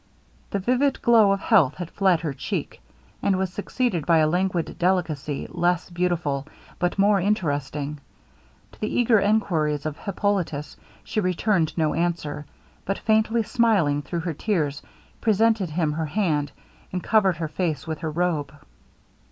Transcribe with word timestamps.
The 0.49 0.57
vivid 0.57 0.99
glow 1.03 1.31
of 1.31 1.41
health 1.41 1.75
had 1.75 1.91
fled 1.91 2.21
her 2.21 2.33
cheek, 2.33 2.81
and 3.21 3.37
was 3.37 3.53
succeeded 3.53 4.03
by 4.07 4.17
a 4.17 4.27
languid 4.27 4.79
delicacy, 4.79 5.45
less 5.51 5.91
beautiful, 5.91 6.47
but 6.79 6.97
more 6.97 7.19
interesting. 7.19 7.99
To 8.71 8.79
the 8.81 8.87
eager 8.91 9.19
enquiries 9.19 9.85
of 9.85 9.99
Hippolitus, 9.99 10.75
she 11.03 11.19
returned 11.19 11.77
no 11.77 11.93
answer, 11.93 12.47
but 12.83 12.97
faintly 12.97 13.43
smiling 13.43 14.01
through 14.01 14.21
her 14.21 14.33
tears, 14.33 14.81
presented 15.21 15.69
him 15.69 15.91
her 15.93 16.07
hand, 16.07 16.51
and 16.91 17.03
covered 17.03 17.37
her 17.37 17.47
face 17.47 17.85
with 17.85 17.99
her 17.99 18.09
robe. 18.09 18.51